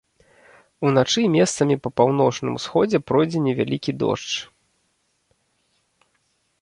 [0.87, 4.41] Уначы месцамі па паўночным усходзе пройдзе невялікі дождж.